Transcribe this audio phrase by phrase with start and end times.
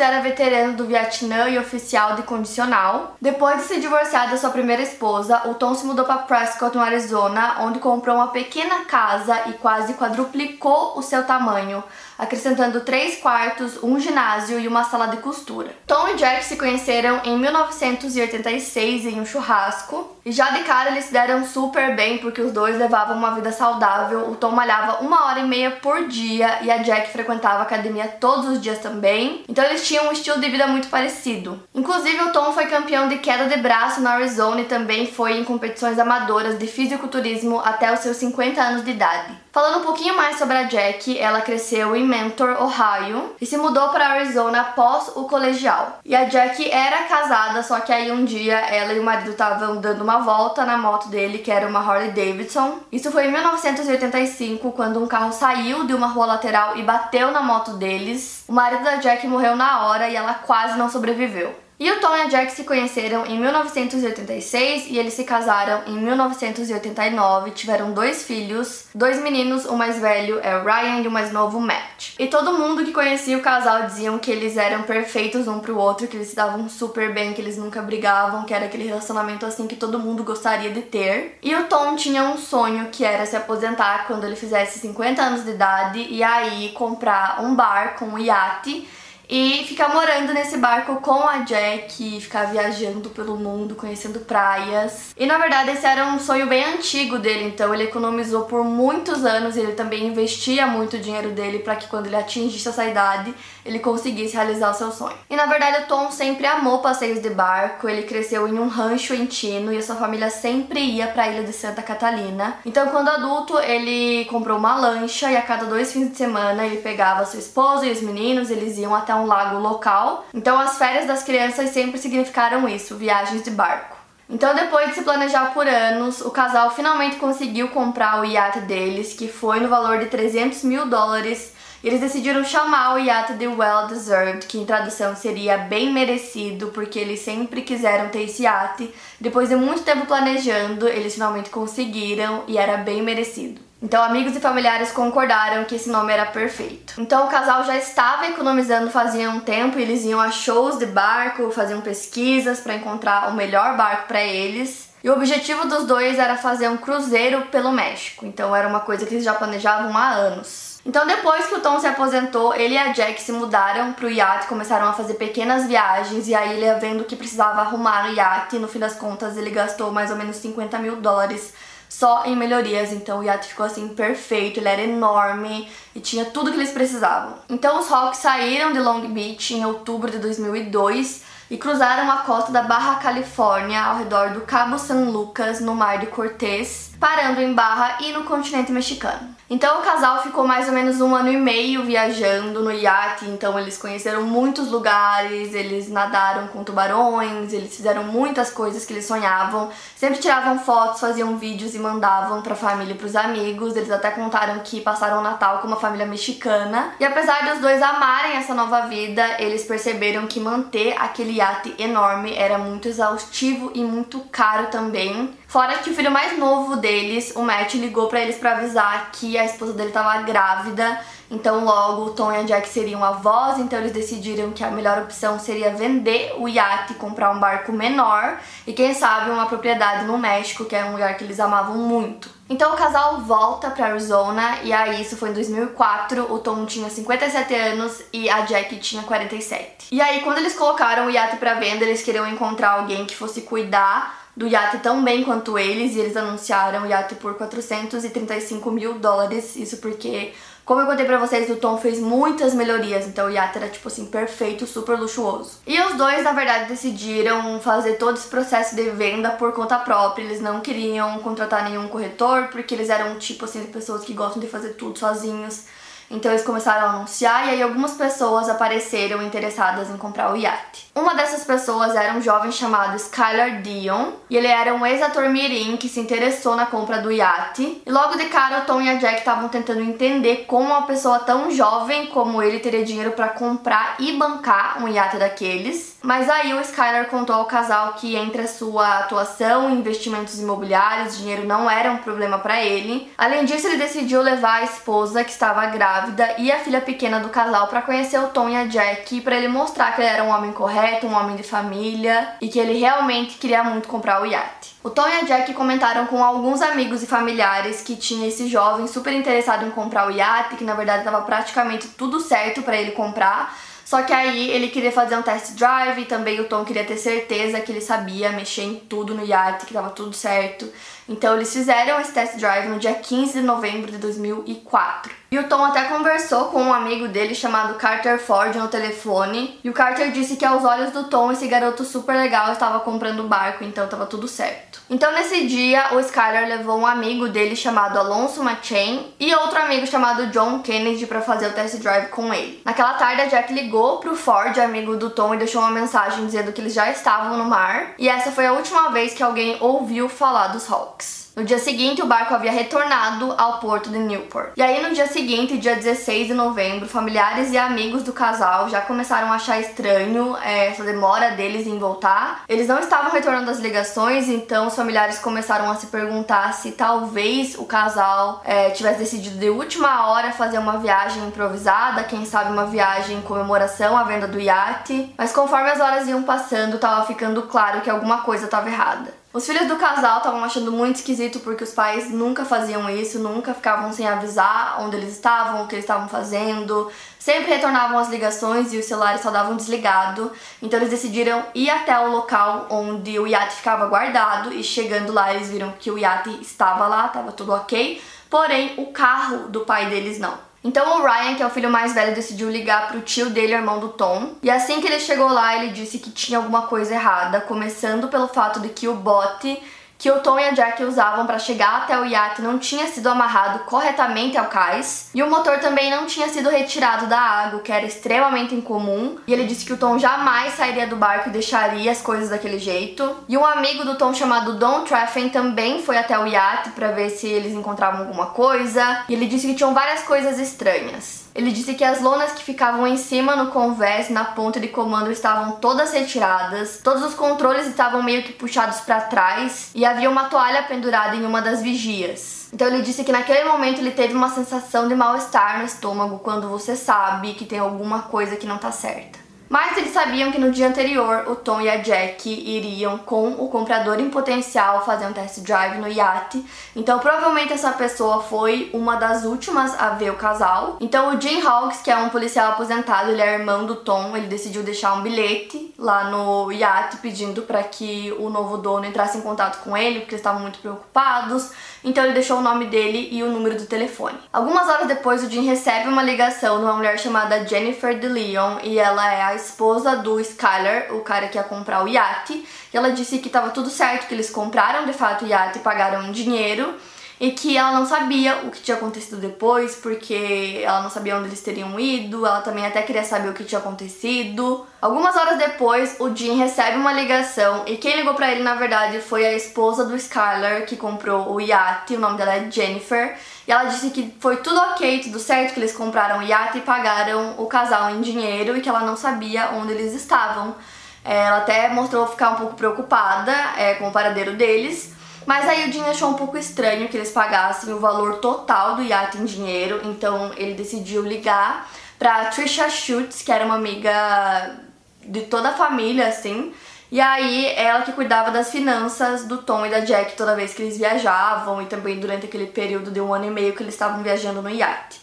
[0.00, 3.16] Era veterano do Vietnã e oficial de condicional.
[3.20, 6.82] Depois de se divorciar da sua primeira esposa, o Tom se mudou para Prescott, no
[6.82, 11.82] Arizona, onde comprou uma pequena casa e quase quadruplicou o seu tamanho,
[12.18, 15.70] acrescentando três quartos, um ginásio e uma sala de costura.
[15.86, 21.06] Tom e Jack se conheceram em 1986 em um churrasco e já de cara eles
[21.06, 24.28] se deram super bem porque os dois levavam uma vida saudável.
[24.28, 28.06] O Tom malhava uma hora e meia por dia e a Jack frequentava a academia
[28.06, 29.42] todos os dias também.
[29.48, 31.62] Então eles tinham um estilo de vida muito parecido.
[31.74, 35.44] Inclusive o Tom foi campeão de queda de braço na Arizona e também foi em
[35.44, 39.34] competições amadoras de fisiculturismo até os seus 50 anos de idade.
[39.50, 43.88] Falando um pouquinho mais sobre a Jack, ela cresceu em Mentor, Ohio, e se mudou
[43.88, 45.98] para Arizona após o colegial.
[46.04, 49.78] E a Jack era casada, só que aí um dia ela e o marido estavam
[49.78, 52.78] dando uma volta na moto dele, que era uma Harley Davidson.
[52.90, 57.42] Isso foi em 1985, quando um carro saiu de uma rua lateral e bateu na
[57.42, 58.44] moto deles.
[58.48, 61.67] O marido da Jack morreu na hora e ela quase não sobreviveu.
[61.80, 65.96] E o Tom e a Jack se conheceram em 1986 e eles se casaram em
[65.96, 67.52] 1989.
[67.52, 71.60] Tiveram dois filhos, dois meninos, o mais velho é o Ryan e o mais novo
[71.60, 72.16] Matt.
[72.18, 76.08] E todo mundo que conhecia o casal diziam que eles eram perfeitos um pro outro,
[76.08, 79.68] que eles se davam super bem, que eles nunca brigavam, que era aquele relacionamento assim
[79.68, 81.38] que todo mundo gostaria de ter.
[81.40, 85.44] E o Tom tinha um sonho que era se aposentar quando ele fizesse 50 anos
[85.44, 88.84] de idade e aí comprar um barco, um iate
[89.28, 95.14] e ficar morando nesse barco com a Jack, ficar viajando pelo mundo, conhecendo praias.
[95.16, 99.24] E na verdade esse era um sonho bem antigo dele, então ele economizou por muitos
[99.24, 103.78] anos ele também investia muito dinheiro dele para que quando ele atingisse essa idade, ele
[103.80, 105.16] conseguisse realizar o seu sonho.
[105.28, 109.12] E na verdade o Tom sempre amou passeios de barco, ele cresceu em um rancho
[109.12, 112.56] em Tino e a sua família sempre ia para a ilha de Santa Catalina.
[112.64, 116.78] Então quando adulto, ele comprou uma lancha e a cada dois fins de semana ele
[116.78, 120.24] pegava sua esposa e os meninos, eles iam até um lago local.
[120.32, 123.98] Então as férias das crianças sempre significaram isso, viagens de barco.
[124.30, 129.14] Então, depois de se planejar por anos, o casal finalmente conseguiu comprar o iate deles,
[129.14, 131.54] que foi no valor de 300 mil dólares.
[131.82, 136.98] Eles decidiram chamar o iate de Well Deserved, que em tradução seria bem merecido, porque
[136.98, 138.92] eles sempre quiseram ter esse iate.
[139.18, 143.67] Depois de muito tempo planejando, eles finalmente conseguiram e era bem merecido.
[143.80, 146.94] Então, amigos e familiares concordaram que esse nome era perfeito.
[146.98, 151.52] Então, o casal já estava economizando fazia um tempo, eles iam a shows de barco,
[151.52, 154.88] faziam pesquisas para encontrar o melhor barco para eles.
[155.02, 158.26] E o objetivo dos dois era fazer um cruzeiro pelo México.
[158.26, 160.80] Então, era uma coisa que eles já planejavam há anos.
[160.84, 164.48] Então, depois que o Tom se aposentou, ele e a Jack se mudaram pro iate,
[164.48, 166.26] começaram a fazer pequenas viagens.
[166.26, 169.92] E aí, ele vendo que precisava arrumar o iate, no fim das contas, ele gastou
[169.92, 171.52] mais ou menos 50 mil dólares
[171.88, 172.92] só em melhorias.
[172.92, 177.34] Então o iate ficou assim perfeito, ele era enorme e tinha tudo que eles precisavam.
[177.48, 182.52] Então os Hawks saíram de Long Beach em outubro de 2002 e cruzaram a costa
[182.52, 187.54] da Barra Califórnia ao redor do Cabo San Lucas, no Mar de Cortés, parando em
[187.54, 189.37] Barra e no continente mexicano.
[189.50, 193.58] Então o casal ficou mais ou menos um ano e meio viajando no iate, então
[193.58, 199.70] eles conheceram muitos lugares, eles nadaram com tubarões, eles fizeram muitas coisas que eles sonhavam,
[199.96, 203.74] sempre tiravam fotos, faziam vídeos e mandavam pra família e pros amigos.
[203.74, 206.92] Eles até contaram que passaram o Natal com uma família mexicana.
[207.00, 212.34] E apesar dos dois amarem essa nova vida, eles perceberam que manter aquele iate enorme
[212.34, 215.34] era muito exaustivo e muito caro também.
[215.48, 219.38] Fora que o filho mais novo deles, o Matt, ligou para eles para avisar que
[219.38, 221.00] a esposa dele estava grávida.
[221.30, 224.98] Então, logo, o Tom e a Jack seriam avós, então eles decidiram que a melhor
[224.98, 230.04] opção seria vender o iate e comprar um barco menor e, quem sabe, uma propriedade
[230.04, 232.37] no México, que é um lugar que eles amavam muito.
[232.48, 236.32] Então, o casal volta para Arizona e aí, isso foi em 2004.
[236.32, 239.88] O Tom tinha 57 anos e a Jack tinha 47.
[239.90, 243.42] E aí, quando eles colocaram o iate para venda, eles queriam encontrar alguém que fosse
[243.42, 248.94] cuidar do iate tão bem quanto eles e eles anunciaram o iate por 435 mil
[249.00, 249.56] dólares.
[249.56, 250.32] Isso porque,
[250.64, 253.88] como eu contei pra vocês, o Tom fez muitas melhorias, então o iate era tipo
[253.88, 255.58] assim, perfeito, super luxuoso.
[255.66, 260.22] E os dois, na verdade, decidiram fazer todo esse processo de venda por conta própria.
[260.22, 264.14] Eles não queriam contratar nenhum corretor porque eles eram um tipo assim de pessoas que
[264.14, 265.64] gostam de fazer tudo sozinhos.
[266.10, 270.86] Então eles começaram a anunciar e aí algumas pessoas apareceram interessadas em comprar o iate.
[270.94, 275.76] Uma dessas pessoas era um jovem chamado Skylar Dion, e ele era um ex-ator mirim
[275.76, 277.82] que se interessou na compra do iate.
[277.84, 281.18] E logo de cara o Tom e a Jack estavam tentando entender como uma pessoa
[281.20, 285.97] tão jovem como ele teria dinheiro para comprar e bancar um iate daqueles.
[286.08, 291.18] Mas aí o Skylar contou ao casal que entre a sua atuação e investimentos imobiliários,
[291.18, 293.12] dinheiro não era um problema para ele.
[293.18, 297.28] Além disso, ele decidiu levar a esposa que estava grávida e a filha pequena do
[297.28, 300.30] casal para conhecer o Tom e a Jack, para ele mostrar que ele era um
[300.30, 304.78] homem correto, um homem de família e que ele realmente queria muito comprar o iate.
[304.82, 308.86] O Tom e a Jack comentaram com alguns amigos e familiares que tinha esse jovem
[308.86, 312.92] super interessado em comprar o iate, que na verdade estava praticamente tudo certo para ele
[312.92, 316.84] comprar só que aí ele queria fazer um test drive e também o Tom queria
[316.84, 320.70] ter certeza que ele sabia mexer em tudo no iate, que tava tudo certo.
[321.08, 325.12] Então eles fizeram esse test drive no dia 15 de novembro de 2004.
[325.30, 329.60] E o Tom até conversou com um amigo dele chamado Carter Ford no telefone.
[329.62, 333.20] E o Carter disse que aos olhos do Tom esse garoto super legal estava comprando
[333.20, 334.80] o barco, então estava tudo certo.
[334.88, 339.86] Então nesse dia o Skyler levou um amigo dele chamado Alonso Machen e outro amigo
[339.86, 342.62] chamado John Kennedy para fazer o test drive com ele.
[342.64, 346.52] Naquela tarde a Jack ligou pro Ford, amigo do Tom, e deixou uma mensagem dizendo
[346.52, 347.92] que eles já estavam no mar.
[347.98, 350.97] E essa foi a última vez que alguém ouviu falar dos Hawks.
[351.38, 354.54] No dia seguinte, o barco havia retornado ao porto de Newport.
[354.56, 358.80] E aí, no dia seguinte, dia 16 de novembro, familiares e amigos do casal já
[358.80, 362.42] começaram a achar estranho é, essa demora deles em voltar.
[362.48, 367.54] Eles não estavam retornando as ligações, então os familiares começaram a se perguntar se talvez
[367.56, 372.66] o casal é, tivesse decidido de última hora fazer uma viagem improvisada, quem sabe uma
[372.66, 375.14] viagem em comemoração à venda do iate.
[375.16, 379.17] Mas conforme as horas iam passando, estava ficando claro que alguma coisa estava errada.
[379.30, 383.52] Os filhos do casal estavam achando muito esquisito porque os pais nunca faziam isso, nunca
[383.52, 388.72] ficavam sem avisar onde eles estavam, o que eles estavam fazendo, sempre retornavam as ligações
[388.72, 390.32] e os celulares só davam desligado.
[390.62, 395.34] Então eles decidiram ir até o local onde o iate ficava guardado e chegando lá
[395.34, 399.90] eles viram que o iate estava lá, estava tudo ok, porém o carro do pai
[399.90, 400.47] deles não.
[400.62, 403.78] Então o Ryan, que é o filho mais velho, decidiu ligar pro tio dele, irmão
[403.78, 404.34] do Tom.
[404.42, 408.28] E assim que ele chegou lá, ele disse que tinha alguma coisa errada, começando pelo
[408.28, 409.60] fato de que o bote
[409.98, 413.08] que o Tom e a Jack usavam para chegar até o iate não tinha sido
[413.08, 417.72] amarrado corretamente ao cais e o motor também não tinha sido retirado da água, que
[417.72, 419.16] era extremamente incomum.
[419.26, 422.58] E ele disse que o Tom jamais sairia do barco e deixaria as coisas daquele
[422.58, 423.16] jeito.
[423.28, 427.10] E um amigo do Tom chamado Don Treffen também foi até o iate para ver
[427.10, 429.04] se eles encontravam alguma coisa.
[429.08, 431.27] E ele disse que tinham várias coisas estranhas.
[431.38, 435.12] Ele disse que as lonas que ficavam em cima no convés, na ponta de comando,
[435.12, 440.24] estavam todas retiradas, todos os controles estavam meio que puxados para trás e havia uma
[440.24, 442.48] toalha pendurada em uma das vigias.
[442.52, 446.48] Então ele disse que naquele momento ele teve uma sensação de mal-estar no estômago quando
[446.48, 449.27] você sabe que tem alguma coisa que não tá certa.
[449.48, 453.48] Mas eles sabiam que no dia anterior o Tom e a Jack iriam com o
[453.48, 456.44] comprador em potencial fazer um test drive no iate.
[456.76, 460.76] Então provavelmente essa pessoa foi uma das últimas a ver o casal.
[460.80, 464.26] Então o Jim Hawks, que é um policial aposentado, ele é irmão do Tom, ele
[464.26, 469.22] decidiu deixar um bilhete lá no iate pedindo para que o novo dono entrasse em
[469.22, 471.50] contato com ele, porque eles estavam muito preocupados.
[471.82, 474.18] Então ele deixou o nome dele e o número do telefone.
[474.32, 478.78] Algumas horas depois o Jim recebe uma ligação de uma mulher chamada Jennifer DeLeon e
[478.78, 482.90] ela é a esposa do Skyler, o cara que ia comprar o iate, e ela
[482.92, 486.12] disse que estava tudo certo, que eles compraram de fato o iate e pagaram em
[486.12, 486.74] dinheiro
[487.20, 491.28] e que ela não sabia o que tinha acontecido depois, porque ela não sabia onde
[491.28, 494.64] eles teriam ido, ela também até queria saber o que tinha acontecido.
[494.80, 499.00] Algumas horas depois, o Jim recebe uma ligação e quem ligou para ele na verdade
[499.00, 503.16] foi a esposa do Skyler que comprou o iate, o nome dela é Jennifer,
[503.48, 506.60] e ela disse que foi tudo ok, tudo certo, que eles compraram o iate e
[506.60, 510.54] pagaram o casal em dinheiro e que ela não sabia onde eles estavam.
[511.02, 514.92] É, ela até mostrou ficar um pouco preocupada é, com o paradeiro deles.
[515.24, 518.82] Mas aí o Jim achou um pouco estranho que eles pagassem o valor total do
[518.82, 524.56] iate em dinheiro, então ele decidiu ligar pra Trisha Schutz, que era uma amiga
[525.02, 526.52] de toda a família, assim.
[526.90, 530.62] E aí, ela que cuidava das finanças do Tom e da Jack toda vez que
[530.62, 534.02] eles viajavam e também durante aquele período de um ano e meio que eles estavam
[534.02, 534.98] viajando no iate.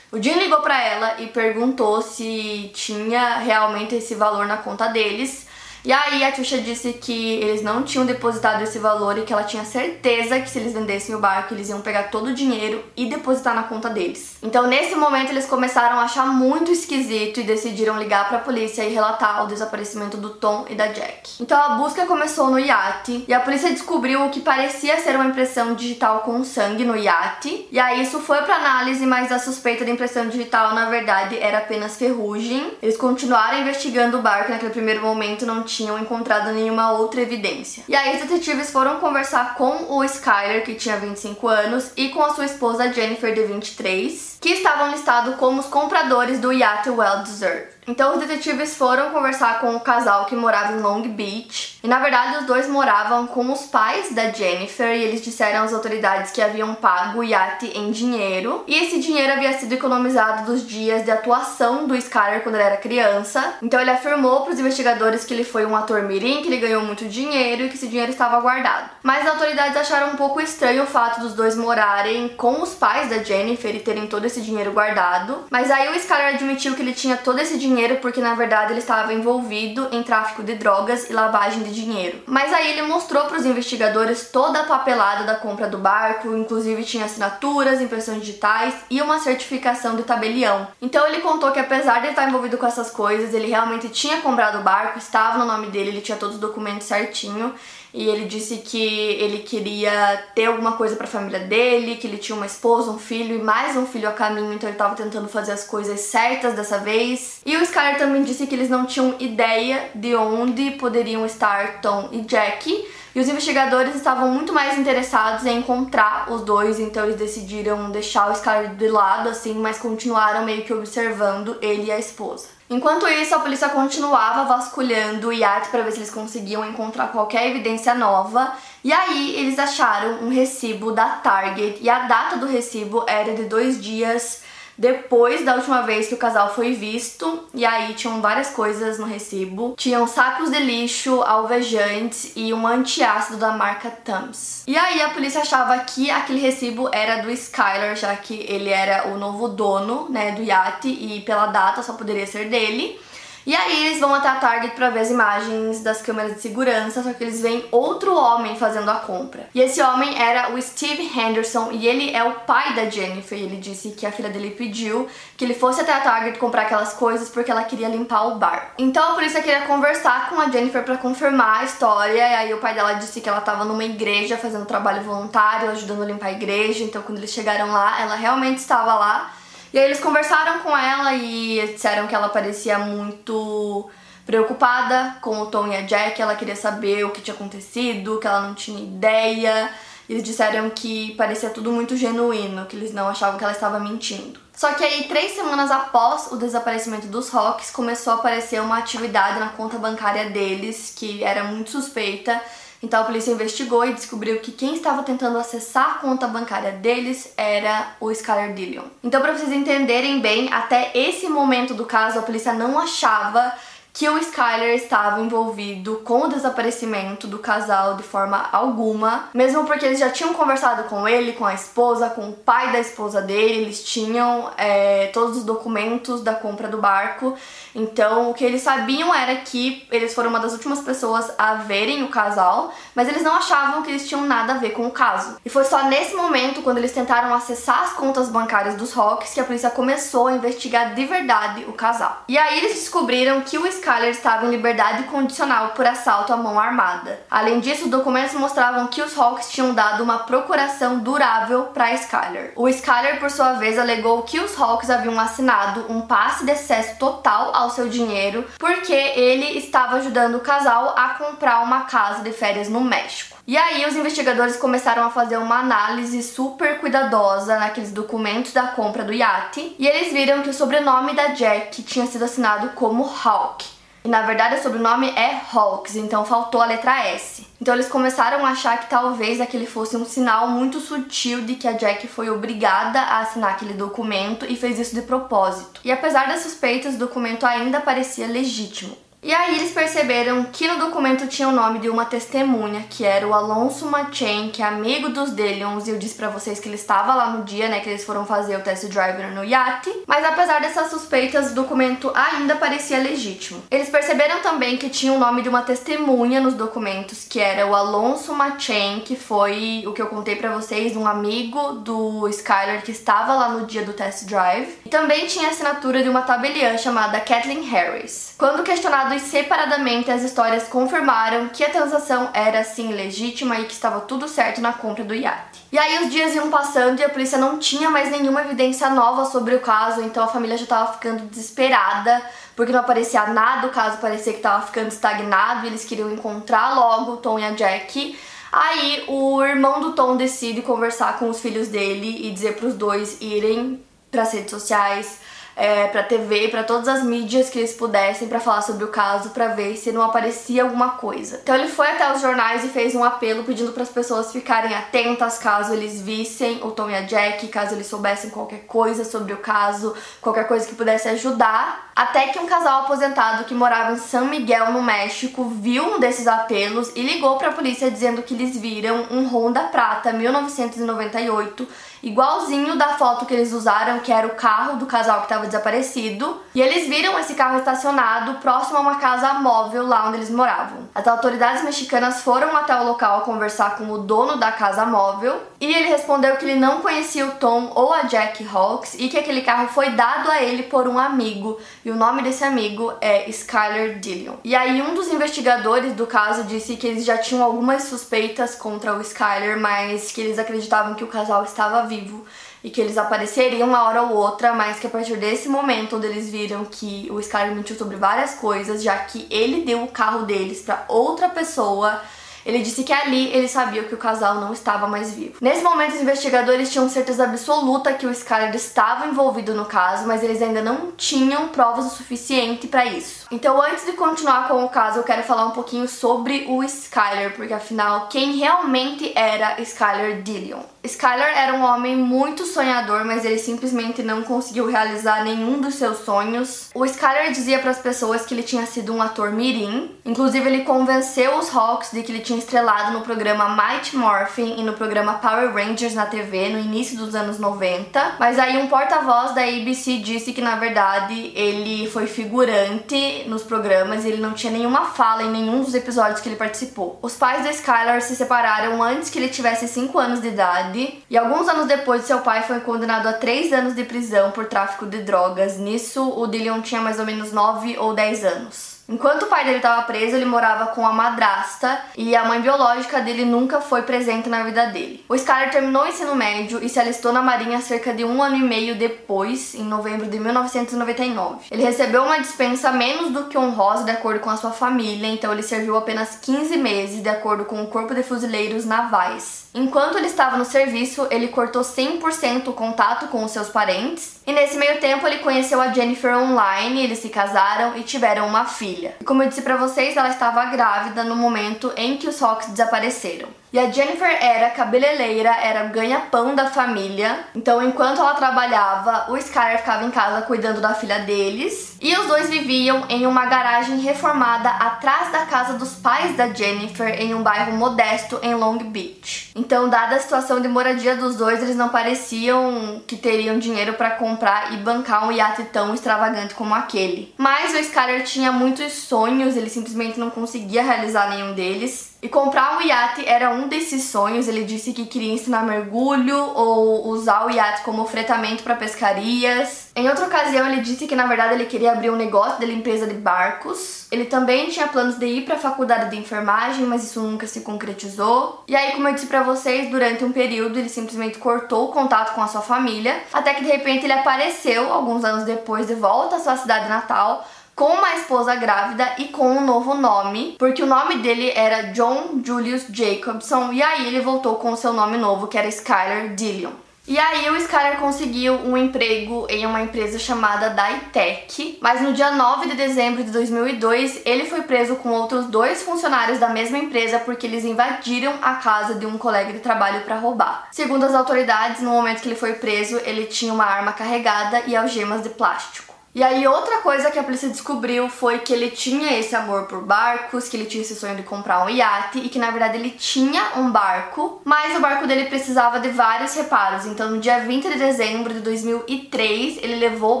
[0.10, 5.45] O Jim ligou para ela e perguntou se tinha realmente esse valor na conta deles
[5.84, 9.44] E aí a Trisha disse que eles não tinham depositado esse valor e que ela
[9.44, 13.06] tinha certeza que se eles vendessem o barco, eles iam pegar todo o dinheiro e
[13.06, 14.36] depositar na conta deles.
[14.42, 18.82] Então, nesse momento, eles começaram a achar muito esquisito e decidiram ligar para a polícia
[18.82, 21.40] e relatar o desaparecimento do Tom e da Jack.
[21.40, 25.26] Então, a busca começou no iate e a polícia descobriu o que parecia ser uma
[25.26, 27.68] impressão digital com sangue no iate.
[27.70, 31.58] E aí isso foi para análise, mas a suspeita de impressão digital, na verdade, era
[31.58, 32.72] apenas ferrugem.
[32.82, 37.84] Eles continuaram investigando o barco naquele primeiro momento, não tinham encontrado nenhuma outra evidência.
[37.86, 42.22] E aí os detetives foram conversar com o Skyler, que tinha 25 anos, e com
[42.22, 47.22] a sua esposa Jennifer, de 23, que estavam listados como os compradores do iate Well
[47.22, 47.75] Deserved.
[47.88, 51.78] Então os detetives foram conversar com o casal que morava em Long Beach.
[51.84, 55.72] E na verdade os dois moravam com os pais da Jennifer e eles disseram às
[55.72, 58.64] autoridades que haviam pago o iate em dinheiro.
[58.66, 62.76] E esse dinheiro havia sido economizado dos dias de atuação do Skyler quando ele era
[62.76, 63.54] criança.
[63.62, 66.82] Então ele afirmou para os investigadores que ele foi um ator mirim, que ele ganhou
[66.82, 68.90] muito dinheiro e que esse dinheiro estava guardado.
[69.00, 73.08] Mas as autoridades acharam um pouco estranho o fato dos dois morarem com os pais
[73.08, 75.44] da Jennifer e terem todo esse dinheiro guardado.
[75.50, 78.72] Mas aí o Skyler admitiu que ele tinha todo esse dinheiro dinheiro porque na verdade
[78.72, 82.22] ele estava envolvido em tráfico de drogas e lavagem de dinheiro.
[82.26, 86.82] Mas aí ele mostrou para os investigadores toda a papelada da compra do barco, inclusive
[86.84, 90.66] tinha assinaturas, impressões digitais e uma certificação de tabelião.
[90.80, 94.60] Então ele contou que apesar de estar envolvido com essas coisas, ele realmente tinha comprado
[94.60, 97.54] o barco, estava no nome dele, ele tinha todos os documentos certinho
[97.92, 102.18] e ele disse que ele queria ter alguma coisa para a família dele, que ele
[102.18, 105.28] tinha uma esposa, um filho e mais um filho a caminho, então ele estava tentando
[105.28, 107.40] fazer as coisas certas dessa vez.
[107.44, 112.08] E o Skyler também disse que eles não tinham ideia de onde poderiam estar Tom
[112.12, 112.86] e Jack.
[113.14, 118.28] E os investigadores estavam muito mais interessados em encontrar os dois, então eles decidiram deixar
[118.28, 122.55] o Skyler de lado, assim, mas continuaram meio que observando ele e a esposa.
[122.68, 127.48] Enquanto isso, a polícia continuava vasculhando o iate para ver se eles conseguiam encontrar qualquer
[127.48, 128.52] evidência nova.
[128.82, 133.44] E aí, eles acharam um recibo da Target e a data do recibo era de
[133.44, 134.42] dois dias
[134.78, 137.44] depois da última vez que o casal foi visto.
[137.54, 139.74] E aí tinham várias coisas no recibo.
[139.76, 144.62] Tinham sacos de lixo, alvejantes e um antiácido da marca Tums.
[144.66, 149.08] E aí a polícia achava que aquele recibo era do Skyler, já que ele era
[149.08, 152.98] o novo dono, né, do iate e pela data só poderia ser dele.
[153.46, 157.00] E aí eles vão até a Target para ver as imagens das câmeras de segurança,
[157.00, 159.48] só que eles veem outro homem fazendo a compra.
[159.54, 163.38] E esse homem era o Steve Henderson e ele é o pai da Jennifer.
[163.38, 166.92] Ele disse que a filha dele pediu que ele fosse até a Target comprar aquelas
[166.94, 168.72] coisas porque ela queria limpar o bar.
[168.78, 172.16] Então a polícia queria conversar com a Jennifer para confirmar a história.
[172.16, 176.02] E aí o pai dela disse que ela estava numa igreja fazendo trabalho voluntário, ajudando
[176.02, 176.82] a limpar a igreja.
[176.82, 179.35] Então quando eles chegaram lá, ela realmente estava lá.
[179.72, 183.90] E aí eles conversaram com ela e disseram que ela parecia muito
[184.24, 188.26] preocupada com o Tom e a Jack, ela queria saber o que tinha acontecido, que
[188.26, 189.70] ela não tinha ideia.
[190.08, 194.40] Eles disseram que parecia tudo muito genuíno, que eles não achavam que ela estava mentindo.
[194.54, 199.38] Só que aí, três semanas após o desaparecimento dos Rocks, começou a aparecer uma atividade
[199.38, 202.40] na conta bancária deles que era muito suspeita
[202.82, 207.32] então a polícia investigou e descobriu que quem estava tentando acessar a conta bancária deles
[207.36, 208.84] era o Skyler Dillion.
[209.02, 213.52] Então, para vocês entenderem bem, até esse momento do caso, a polícia não achava
[213.96, 219.86] que o Skyler estava envolvido com o desaparecimento do casal de forma alguma, mesmo porque
[219.86, 223.62] eles já tinham conversado com ele, com a esposa, com o pai da esposa dele,
[223.62, 227.34] eles tinham é, todos os documentos da compra do barco.
[227.74, 232.02] Então, o que eles sabiam era que eles foram uma das últimas pessoas a verem
[232.02, 235.38] o casal, mas eles não achavam que eles tinham nada a ver com o caso.
[235.42, 239.40] E foi só nesse momento, quando eles tentaram acessar as contas bancárias dos Rocks, que
[239.40, 242.24] a polícia começou a investigar de verdade o casal.
[242.28, 246.36] E aí eles descobriram que o Skyler Skyler estava em liberdade condicional por assalto à
[246.36, 247.20] mão armada.
[247.30, 252.52] Além disso, documentos mostravam que os Hawks tinham dado uma procuração durável para Skyler.
[252.56, 256.98] O Skyler, por sua vez, alegou que os Hawks haviam assinado um passe de acesso
[256.98, 262.32] total ao seu dinheiro porque ele estava ajudando o casal a comprar uma casa de
[262.32, 263.36] férias no México.
[263.46, 269.04] E aí os investigadores começaram a fazer uma análise super cuidadosa naqueles documentos da compra
[269.04, 273.75] do iate e eles viram que o sobrenome da Jack tinha sido assinado como Hawk.
[274.06, 277.44] E na verdade o sobrenome é Hawks, então faltou a letra S.
[277.60, 281.66] Então eles começaram a achar que talvez aquele fosse um sinal muito sutil de que
[281.66, 285.80] a Jack foi obrigada a assinar aquele documento e fez isso de propósito.
[285.82, 288.96] E apesar das suspeitas, o documento ainda parecia legítimo.
[289.22, 293.26] E aí eles perceberam que no documento tinha o nome de uma testemunha, que era
[293.26, 296.76] o Alonso Machen, que é amigo dos Delions, e eu disse para vocês que ele
[296.76, 299.92] estava lá no dia, né, que eles foram fazer o test driver no iate.
[300.06, 303.62] Mas apesar dessas suspeitas, o documento ainda parecia legítimo.
[303.70, 307.74] Eles perceberam também que tinha o nome de uma testemunha nos documentos, que era o
[307.74, 312.92] Alonso Machen, que foi o que eu contei para vocês, um amigo do Skyler que
[312.92, 314.78] estava lá no dia do test drive.
[314.84, 318.34] E também tinha a assinatura de uma tabeliã chamada Kathleen Harris.
[318.38, 324.00] Quando questionado separadamente, as histórias confirmaram que a transação era sim legítima e que estava
[324.00, 325.64] tudo certo na compra do iate.
[325.70, 329.24] E aí os dias iam passando e a polícia não tinha mais nenhuma evidência nova
[329.24, 332.22] sobre o caso, então a família já estava ficando desesperada
[332.54, 336.74] porque não aparecia nada, o caso parecia que estava ficando estagnado e eles queriam encontrar
[336.74, 338.18] logo o Tom e a Jack.
[338.50, 342.74] Aí o irmão do Tom decide conversar com os filhos dele e dizer para os
[342.74, 345.20] dois irem para as redes sociais
[345.56, 349.30] é, pra TV, para todas as mídias que eles pudessem para falar sobre o caso,
[349.30, 351.40] para ver se não aparecia alguma coisa.
[351.42, 354.74] Então ele foi até os jornais e fez um apelo pedindo para as pessoas ficarem
[354.74, 359.32] atentas caso eles vissem o Tom e a Jack, caso eles soubessem qualquer coisa sobre
[359.32, 361.90] o caso, qualquer coisa que pudesse ajudar.
[361.96, 366.26] Até que um casal aposentado que morava em San Miguel, no México, viu um desses
[366.26, 371.66] apelos e ligou para a polícia dizendo que eles viram um Honda Prata 1998
[372.06, 376.40] igualzinho da foto que eles usaram, que era o carro do casal que estava desaparecido.
[376.54, 380.88] E eles viram esse carro estacionado próximo a uma casa móvel lá onde eles moravam.
[380.94, 385.66] As autoridades mexicanas foram até o local conversar com o dono da casa móvel e
[385.66, 389.40] ele respondeu que ele não conhecia o Tom ou a Jack Hawks e que aquele
[389.40, 393.98] carro foi dado a ele por um amigo e o nome desse amigo é Skyler
[393.98, 394.34] Dillion.
[394.44, 398.94] E aí um dos investigadores do caso disse que eles já tinham algumas suspeitas contra
[398.94, 402.26] o Skyler, mas que eles acreditavam que o casal estava vivo
[402.62, 406.06] e que eles apareceriam uma hora ou outra, mas que a partir desse momento onde
[406.06, 410.26] eles viram que o Skyler mentiu sobre várias coisas, já que ele deu o carro
[410.26, 412.02] deles para outra pessoa,
[412.46, 415.34] ele disse que ali ele sabia que o casal não estava mais vivo.
[415.40, 420.22] Nesse momento, os investigadores tinham certeza absoluta que o Skyler estava envolvido no caso, mas
[420.22, 423.26] eles ainda não tinham provas o suficiente para isso.
[423.32, 427.34] Então, antes de continuar com o caso, eu quero falar um pouquinho sobre o Skyler,
[427.34, 430.60] porque afinal, quem realmente era Skyler Dillion?
[430.86, 435.98] Skyler era um homem muito sonhador, mas ele simplesmente não conseguiu realizar nenhum dos seus
[435.98, 436.70] sonhos.
[436.74, 439.90] O Skyler dizia para as pessoas que ele tinha sido um ator mirim.
[440.04, 444.62] Inclusive, ele convenceu os Hawks de que ele tinha estrelado no programa Mighty Morphin e
[444.62, 448.16] no programa Power Rangers na TV no início dos anos 90.
[448.18, 454.04] Mas aí um porta-voz da ABC disse que na verdade ele foi figurante nos programas
[454.04, 456.98] e ele não tinha nenhuma fala em nenhum dos episódios que ele participou.
[457.02, 460.75] Os pais do Skyler se separaram antes que ele tivesse 5 anos de idade
[461.08, 464.86] e alguns anos depois seu pai foi condenado a 3 anos de prisão por tráfico
[464.86, 465.58] de drogas.
[465.58, 468.76] Nisso, o Dillion tinha mais ou menos 9 ou 10 anos.
[468.88, 473.00] Enquanto o pai dele estava preso, ele morava com a madrasta e a mãe biológica
[473.00, 475.04] dele nunca foi presente na vida dele.
[475.08, 478.36] O Skyler terminou o ensino médio e se alistou na Marinha cerca de um ano
[478.36, 481.46] e meio depois, em novembro de 1999.
[481.50, 485.32] Ele recebeu uma dispensa menos do que honrosa de acordo com a sua família, então
[485.32, 489.45] ele serviu apenas 15 meses de acordo com o Corpo de Fuzileiros Navais.
[489.56, 494.30] Enquanto ele estava no serviço, ele cortou 100% o contato com os seus parentes e
[494.30, 498.96] nesse meio tempo ele conheceu a Jennifer online, eles se casaram e tiveram uma filha.
[499.00, 502.48] E como eu disse para vocês, ela estava grávida no momento em que os Hawks
[502.48, 503.30] desapareceram.
[503.52, 507.20] E a Jennifer era cabeleireira, era ganha-pão da família.
[507.34, 511.76] Então, enquanto ela trabalhava, o Skyler ficava em casa cuidando da filha deles.
[511.80, 517.00] E os dois viviam em uma garagem reformada atrás da casa dos pais da Jennifer,
[517.00, 519.30] em um bairro modesto em Long Beach.
[519.34, 523.90] Então, dada a situação de moradia dos dois, eles não pareciam que teriam dinheiro para
[523.90, 527.14] comprar e bancar um iate tão extravagante como aquele.
[527.16, 531.95] Mas o Skyler tinha muitos sonhos, ele simplesmente não conseguia realizar nenhum deles.
[532.06, 534.28] E comprar um iate era um desses sonhos.
[534.28, 539.70] Ele disse que queria ensinar mergulho ou usar o iate como fretamento para pescarias.
[539.74, 542.86] Em outra ocasião, ele disse que na verdade ele queria abrir um negócio de limpeza
[542.86, 543.88] de barcos.
[543.90, 547.40] Ele também tinha planos de ir para a faculdade de enfermagem, mas isso nunca se
[547.40, 548.44] concretizou.
[548.46, 552.14] E aí, como eu disse para vocês, durante um período ele simplesmente cortou o contato
[552.14, 556.16] com a sua família, até que de repente ele apareceu alguns anos depois de volta
[556.16, 560.66] à sua cidade natal com uma esposa grávida e com um novo nome, porque o
[560.66, 565.26] nome dele era John Julius Jacobson e aí ele voltou com o seu nome novo,
[565.26, 566.50] que era Skyler Dillion.
[566.86, 572.10] E aí o Skyler conseguiu um emprego em uma empresa chamada Daitech, mas no dia
[572.10, 576.98] 9 de dezembro de 2002 ele foi preso com outros dois funcionários da mesma empresa
[577.00, 580.46] porque eles invadiram a casa de um colega de trabalho para roubar.
[580.52, 584.54] Segundo as autoridades, no momento que ele foi preso, ele tinha uma arma carregada e
[584.54, 585.75] algemas de plástico.
[585.96, 589.62] E aí outra coisa que a polícia descobriu foi que ele tinha esse amor por
[589.62, 592.68] barcos, que ele tinha esse sonho de comprar um iate e que na verdade ele
[592.68, 596.66] tinha um barco, mas o barco dele precisava de vários reparos.
[596.66, 600.00] Então no dia 20 de dezembro de 2003, ele levou o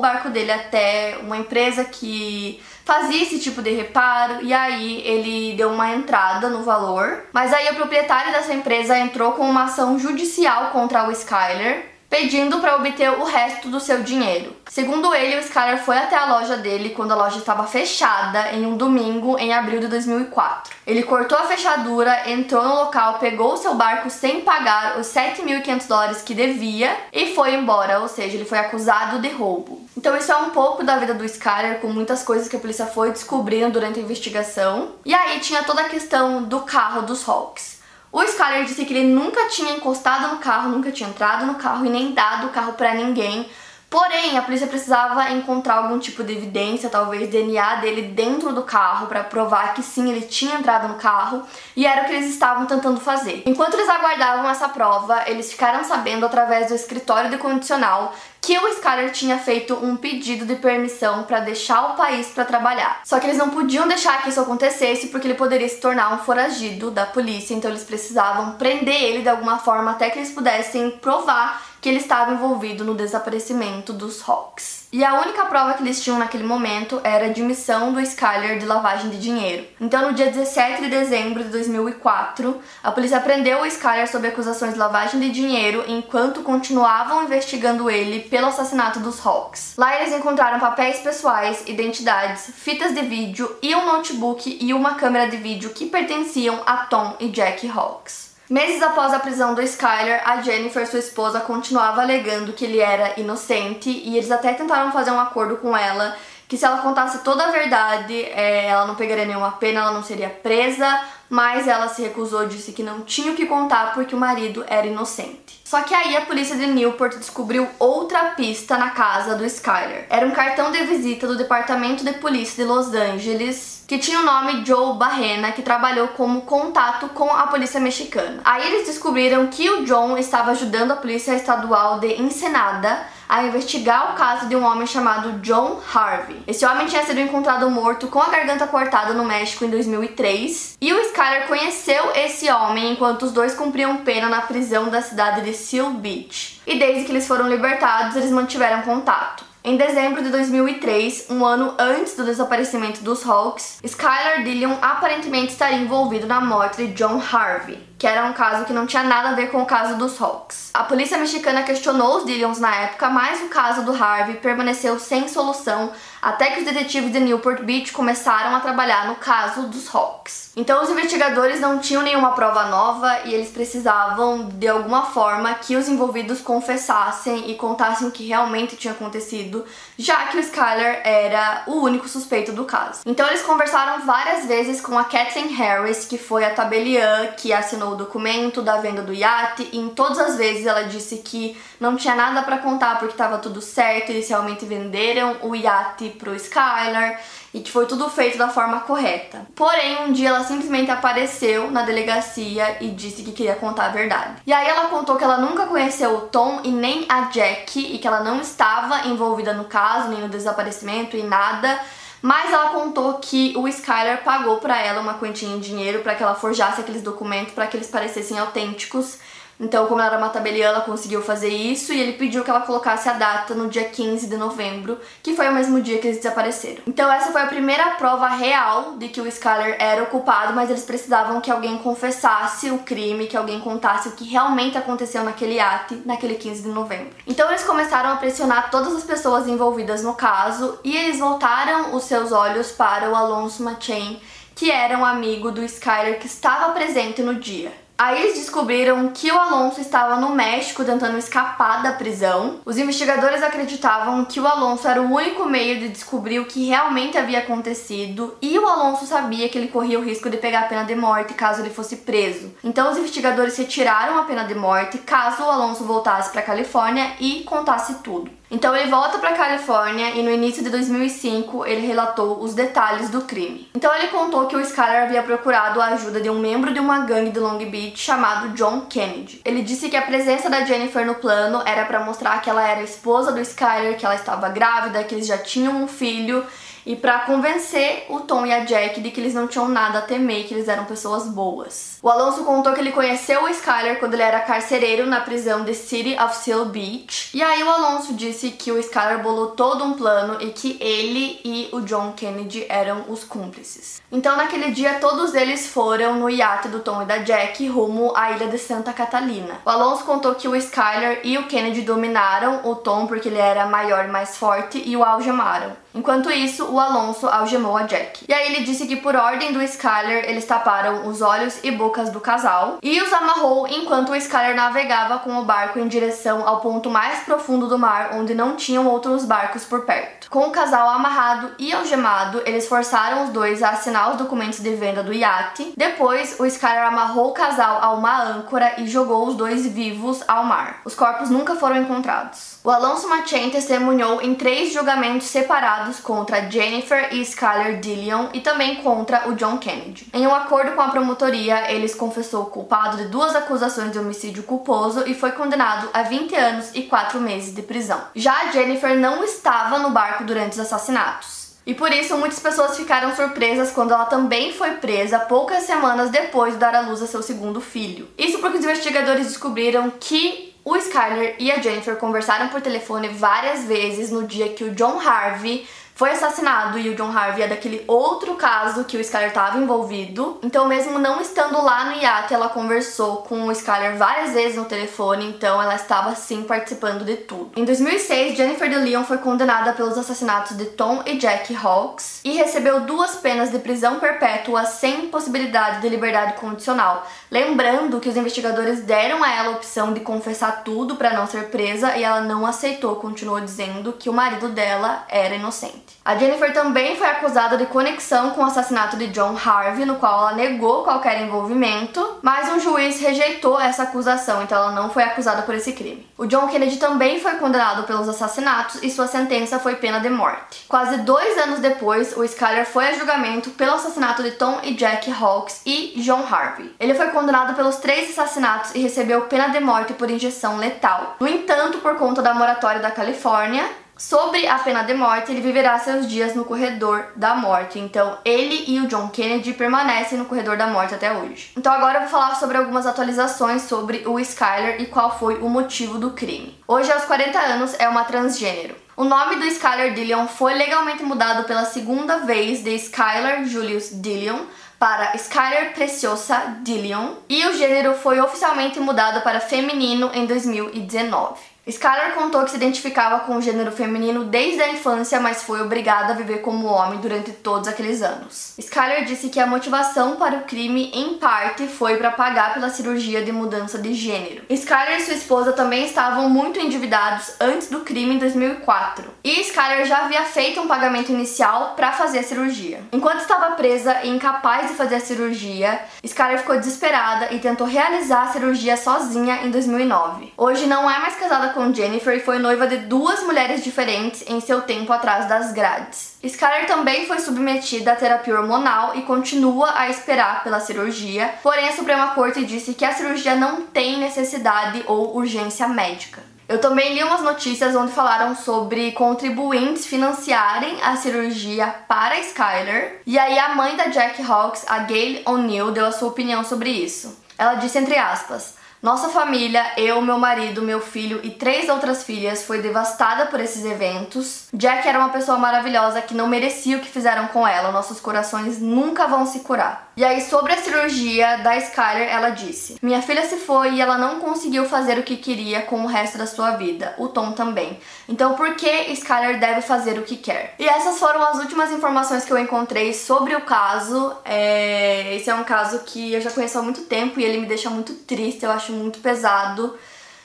[0.02, 5.70] barco dele até uma empresa que fazia esse tipo de reparo e aí ele deu
[5.70, 7.24] uma entrada no valor.
[7.32, 12.60] Mas aí o proprietário dessa empresa entrou com uma ação judicial contra o Skyler pedindo
[12.60, 14.56] para obter o resto do seu dinheiro.
[14.70, 18.64] Segundo ele, o Skyler foi até a loja dele quando a loja estava fechada em
[18.64, 20.74] um domingo em abril de 2004.
[20.86, 25.86] Ele cortou a fechadura, entrou no local, pegou o seu barco sem pagar os 7.500
[25.86, 29.84] dólares que devia e foi embora, ou seja, ele foi acusado de roubo.
[29.94, 32.86] Então isso é um pouco da vida do Skyler, com muitas coisas que a polícia
[32.86, 34.92] foi descobrindo durante a investigação.
[35.04, 37.75] E aí tinha toda a questão do carro dos Hawks.
[38.12, 41.84] O Skyler disse que ele nunca tinha encostado no carro, nunca tinha entrado no carro
[41.84, 43.48] e nem dado o carro para ninguém.
[43.88, 49.06] Porém, a polícia precisava encontrar algum tipo de evidência, talvez DNA dele dentro do carro
[49.06, 51.44] para provar que sim, ele tinha entrado no carro,
[51.76, 53.44] e era o que eles estavam tentando fazer.
[53.46, 58.12] Enquanto eles aguardavam essa prova, eles ficaram sabendo através do escritório de condicional
[58.46, 63.00] que o Skyler tinha feito um pedido de permissão para deixar o país para trabalhar.
[63.04, 66.18] Só que eles não podiam deixar que isso acontecesse porque ele poderia se tornar um
[66.18, 70.92] foragido da polícia, então eles precisavam prender ele de alguma forma até que eles pudessem
[70.92, 74.88] provar que ele estava envolvido no desaparecimento dos Hawks.
[74.92, 78.66] E a única prova que eles tinham naquele momento era a admissão do Skyler de
[78.66, 79.64] lavagem de dinheiro.
[79.80, 84.72] Então, no dia 17 de dezembro de 2004, a polícia prendeu o Skyler sob acusações
[84.72, 89.74] de lavagem de dinheiro enquanto continuavam investigando ele pelo assassinato dos Hawks.
[89.78, 95.30] Lá eles encontraram papéis pessoais, identidades, fitas de vídeo e um notebook e uma câmera
[95.30, 98.34] de vídeo que pertenciam a Tom e Jack Hawks.
[98.48, 103.18] Meses após a prisão do Skyler, a Jennifer, sua esposa, continuava alegando que ele era
[103.18, 106.16] inocente e eles até tentaram fazer um acordo com ela
[106.48, 110.02] que se ela contasse toda a verdade, é, ela não pegaria nenhuma pena, ela não
[110.02, 114.18] seria presa, mas ela se recusou, disse que não tinha o que contar porque o
[114.18, 115.60] marido era inocente.
[115.64, 120.06] Só que aí a polícia de Newport descobriu outra pista na casa do Skyler.
[120.08, 124.24] Era um cartão de visita do Departamento de Polícia de Los Angeles que tinha o
[124.24, 128.40] nome Joe Barrena, que trabalhou como contato com a polícia mexicana.
[128.44, 134.12] Aí eles descobriram que o John estava ajudando a polícia estadual de Ensenada a investigar
[134.12, 136.42] o caso de um homem chamado John Harvey.
[136.46, 140.92] Esse homem tinha sido encontrado morto com a garganta cortada no México em 2003 e
[140.92, 145.52] o Skyler conheceu esse homem enquanto os dois cumpriam pena na prisão da cidade de
[145.52, 146.60] Seal Beach.
[146.66, 149.44] E desde que eles foram libertados, eles mantiveram contato.
[149.68, 155.78] Em dezembro de 2003, um ano antes do desaparecimento dos Hawks, Skylar Dillon aparentemente estaria
[155.78, 159.34] envolvido na morte de John Harvey, que era um caso que não tinha nada a
[159.34, 160.70] ver com o caso dos Hawks.
[160.74, 165.28] A polícia mexicana questionou os Dillons na época, mas o caso do Harvey permaneceu sem
[165.28, 170.50] solução até que os detetives de Newport Beach começaram a trabalhar no caso dos Hawks.
[170.56, 175.76] Então os investigadores não tinham nenhuma prova nova e eles precisavam de alguma forma que
[175.76, 179.64] os envolvidos confessassem e contassem o que realmente tinha acontecido,
[179.96, 183.02] já que o Skyler era o único suspeito do caso.
[183.06, 187.85] Então eles conversaram várias vezes com a Kathleen Harris, que foi a tabeliã que assinou
[187.92, 191.96] o documento da venda do iate, e em todas as vezes ela disse que não
[191.96, 197.20] tinha nada para contar porque estava tudo certo, eles realmente venderam o iate pro Skylar
[197.52, 199.46] e que foi tudo feito da forma correta.
[199.54, 204.42] Porém, um dia ela simplesmente apareceu na delegacia e disse que queria contar a verdade.
[204.46, 207.98] E aí ela contou que ela nunca conheceu o Tom e nem a Jack e
[207.98, 211.80] que ela não estava envolvida no caso, nem no desaparecimento e nada.
[212.26, 216.24] Mas ela contou que o Skylar pagou para ela uma quantia em dinheiro para que
[216.24, 219.18] ela forjasse aqueles documentos para que eles parecessem autênticos
[219.58, 222.60] então, como ela era uma tabeliã, ela conseguiu fazer isso e ele pediu que ela
[222.60, 226.18] colocasse a data no dia 15 de novembro, que foi o mesmo dia que eles
[226.18, 226.82] desapareceram.
[226.86, 230.68] Então, essa foi a primeira prova real de que o Skyler era o culpado, mas
[230.68, 235.58] eles precisavam que alguém confessasse o crime, que alguém contasse o que realmente aconteceu naquele
[235.58, 237.14] ate, naquele 15 de novembro.
[237.26, 242.04] Então, eles começaram a pressionar todas as pessoas envolvidas no caso e eles voltaram os
[242.04, 244.20] seus olhos para o Alonso Machen,
[244.54, 247.85] que era um amigo do Skyler que estava presente no dia.
[247.98, 252.60] Aí eles descobriram que o Alonso estava no México tentando escapar da prisão.
[252.64, 257.16] Os investigadores acreditavam que o Alonso era o único meio de descobrir o que realmente
[257.16, 260.84] havia acontecido e o Alonso sabia que ele corria o risco de pegar a pena
[260.84, 262.52] de morte caso ele fosse preso.
[262.62, 267.44] Então os investigadores retiraram a pena de morte caso o Alonso voltasse para Califórnia e
[267.44, 268.30] contasse tudo.
[268.50, 273.22] Então ele volta para Califórnia e no início de 2005 ele relatou os detalhes do
[273.22, 273.68] crime.
[273.74, 277.00] Então ele contou que o Skyler havia procurado a ajuda de um membro de uma
[277.00, 279.40] gangue de Long Beach chamado John Kennedy.
[279.44, 282.82] Ele disse que a presença da Jennifer no plano era para mostrar que ela era
[282.82, 286.46] esposa do Skyler, que ela estava grávida, que eles já tinham um filho
[286.86, 290.02] e para convencer o Tom e a Jack de que eles não tinham nada a
[290.02, 291.95] temer, que eles eram pessoas boas.
[292.06, 295.74] O Alonso contou que ele conheceu o Skyler quando ele era carcereiro na prisão de
[295.74, 297.36] City of Seal Beach.
[297.36, 301.40] E aí o Alonso disse que o Skyler bolou todo um plano e que ele
[301.44, 304.00] e o John Kennedy eram os cúmplices.
[304.12, 308.30] Então naquele dia todos eles foram no iate do Tom e da Jack rumo à
[308.30, 309.60] ilha de Santa Catalina.
[309.64, 313.66] O Alonso contou que o Skyler e o Kennedy dominaram o Tom porque ele era
[313.66, 315.72] maior e mais forte e o algemaram.
[315.96, 318.26] Enquanto isso, o Alonso algemou a Jack.
[318.28, 322.10] E aí ele disse que por ordem do Skyler, eles taparam os olhos e bocas
[322.10, 326.60] do casal e os amarrou enquanto o Skyler navegava com o barco em direção ao
[326.60, 330.28] ponto mais profundo do mar, onde não tinham outros barcos por perto.
[330.28, 334.74] Com o casal amarrado e algemado, eles forçaram os dois a assinar os documentos de
[334.74, 335.72] venda do iate.
[335.76, 340.44] Depois, o Skyler amarrou o casal a uma âncora e jogou os dois vivos ao
[340.44, 340.80] mar.
[340.84, 342.55] Os corpos nunca foram encontrados.
[342.66, 348.82] O Alonso Machen testemunhou em três julgamentos separados contra Jennifer e Skyler Dillion e também
[348.82, 350.08] contra o John Kennedy.
[350.12, 355.04] Em um acordo com a promotoria, eles confessou culpado de duas acusações de homicídio culposo
[355.06, 358.02] e foi condenado a 20 anos e 4 meses de prisão.
[358.16, 361.54] Já Jennifer não estava no barco durante os assassinatos.
[361.64, 366.54] E por isso muitas pessoas ficaram surpresas quando ela também foi presa poucas semanas depois
[366.54, 368.08] de dar à luz a seu segundo filho.
[368.18, 373.64] Isso porque os investigadores descobriram que o Skyler e a Jennifer conversaram por telefone várias
[373.66, 375.64] vezes no dia que o John Harvey
[375.96, 380.38] foi assassinado e o John Harvey é daquele outro caso que o Skyler estava envolvido.
[380.42, 384.66] Então, mesmo não estando lá no iate, ela conversou com o Skyler várias vezes no
[384.66, 387.52] telefone, então ela estava sim participando de tudo.
[387.56, 392.80] Em 2006, Jennifer DeLeon foi condenada pelos assassinatos de Tom e Jack Hawks e recebeu
[392.80, 397.06] duas penas de prisão perpétua sem possibilidade de liberdade condicional.
[397.30, 401.44] Lembrando que os investigadores deram a ela a opção de confessar tudo para não ser
[401.48, 405.85] presa e ela não aceitou, continuou dizendo que o marido dela era inocente.
[406.04, 410.20] A Jennifer também foi acusada de conexão com o assassinato de John Harvey, no qual
[410.20, 415.42] ela negou qualquer envolvimento, mas um juiz rejeitou essa acusação, então ela não foi acusada
[415.42, 416.06] por esse crime.
[416.16, 420.64] O John Kennedy também foi condenado pelos assassinatos e sua sentença foi pena de morte.
[420.68, 425.10] Quase dois anos depois, o Skyler foi a julgamento pelo assassinato de Tom e Jack
[425.10, 426.74] Hawks e John Harvey.
[426.78, 431.16] Ele foi condenado pelos três assassinatos e recebeu pena de morte por injeção letal.
[431.18, 433.68] No entanto, por conta da moratória da Califórnia,
[433.98, 437.78] Sobre a pena de morte, ele viverá seus dias no corredor da morte.
[437.78, 441.52] Então, ele e o John Kennedy permanecem no corredor da morte até hoje.
[441.56, 445.48] Então, agora eu vou falar sobre algumas atualizações sobre o Skyler e qual foi o
[445.48, 446.60] motivo do crime.
[446.68, 448.76] Hoje, aos 40 anos, é uma transgênero.
[448.94, 454.40] O nome do Skyler Dillion foi legalmente mudado pela segunda vez de Skyler Julius Dillion
[454.78, 461.55] para Skyler Preciosa Dillion e o gênero foi oficialmente mudado para feminino em 2019.
[461.68, 466.12] Skylar contou que se identificava com o gênero feminino desde a infância, mas foi obrigada
[466.12, 468.54] a viver como homem durante todos aqueles anos.
[468.56, 473.24] Skylar disse que a motivação para o crime, em parte, foi para pagar pela cirurgia
[473.24, 474.44] de mudança de gênero.
[474.48, 479.84] Skylar e sua esposa também estavam muito endividados antes do crime em 2004, e Skylar
[479.86, 482.80] já havia feito um pagamento inicial para fazer a cirurgia.
[482.92, 488.22] Enquanto estava presa e incapaz de fazer a cirurgia, Skylar ficou desesperada e tentou realizar
[488.22, 490.32] a cirurgia sozinha em 2009.
[490.36, 494.40] Hoje não é mais casada com Jennifer e foi noiva de duas mulheres diferentes em
[494.40, 496.18] seu tempo atrás das grades.
[496.22, 501.72] Skyler também foi submetida à terapia hormonal e continua a esperar pela cirurgia, porém a
[501.72, 506.22] Suprema Corte disse que a cirurgia não tem necessidade ou urgência médica.
[506.46, 513.00] Eu também li umas notícias onde falaram sobre contribuintes financiarem a cirurgia para Skyler.
[513.04, 516.70] E aí a mãe da Jack Hawks, a Gail O'Neill, deu a sua opinião sobre
[516.70, 517.18] isso.
[517.36, 522.44] Ela disse entre aspas: nossa família, eu, meu marido, meu filho e três outras filhas
[522.44, 524.48] foi devastada por esses eventos.
[524.52, 527.72] Jack era uma pessoa maravilhosa que não merecia o que fizeram com ela.
[527.72, 529.86] Nossos corações nunca vão se curar.
[529.96, 533.96] E aí, sobre a cirurgia da Skyler, ela disse: Minha filha se foi e ela
[533.96, 536.94] não conseguiu fazer o que queria com o resto da sua vida.
[536.98, 537.80] O Tom também.
[538.06, 540.54] Então, por que Skyler deve fazer o que quer?
[540.58, 544.14] E essas foram as últimas informações que eu encontrei sobre o caso.
[544.22, 545.16] É...
[545.16, 547.70] Esse é um caso que eu já conheço há muito tempo e ele me deixa
[547.70, 548.44] muito triste.
[548.44, 549.76] Eu acho muito pesado.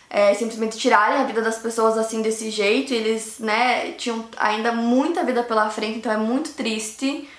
[0.09, 2.93] É, simplesmente tirarem a vida das pessoas assim desse jeito.
[2.93, 7.29] Eles, né, tinham ainda muita vida pela frente, então é muito triste.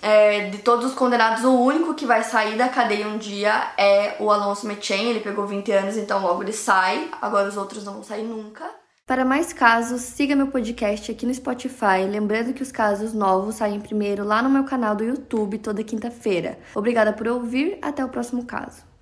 [0.00, 4.16] É, de todos os condenados, o único que vai sair da cadeia um dia é
[4.20, 5.10] o Alonso Mechen.
[5.10, 7.08] Ele pegou 20 anos, então logo ele sai.
[7.20, 8.64] Agora os outros não vão sair nunca.
[9.06, 13.78] Para mais casos, siga meu podcast aqui no Spotify, lembrando que os casos novos saem
[13.78, 16.58] primeiro lá no meu canal do YouTube toda quinta-feira.
[16.74, 18.93] Obrigada por ouvir, até o próximo caso.